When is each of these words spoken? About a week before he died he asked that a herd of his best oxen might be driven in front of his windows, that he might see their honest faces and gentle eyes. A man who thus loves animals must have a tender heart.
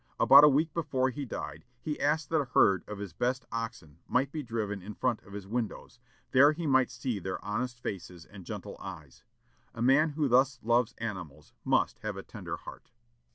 About 0.19 0.43
a 0.43 0.49
week 0.49 0.73
before 0.73 1.11
he 1.11 1.25
died 1.25 1.63
he 1.79 1.99
asked 1.99 2.29
that 2.31 2.41
a 2.41 2.45
herd 2.55 2.83
of 2.89 2.97
his 2.97 3.13
best 3.13 3.45
oxen 3.51 3.99
might 4.07 4.31
be 4.31 4.41
driven 4.41 4.81
in 4.81 4.95
front 4.95 5.21
of 5.21 5.33
his 5.33 5.45
windows, 5.45 5.99
that 6.31 6.53
he 6.57 6.65
might 6.65 6.89
see 6.89 7.19
their 7.19 7.37
honest 7.45 7.79
faces 7.83 8.25
and 8.25 8.43
gentle 8.43 8.77
eyes. 8.79 9.23
A 9.75 9.81
man 9.83 10.13
who 10.13 10.27
thus 10.27 10.57
loves 10.63 10.95
animals 10.97 11.53
must 11.63 11.99
have 11.99 12.17
a 12.17 12.23
tender 12.23 12.57
heart. 12.57 12.89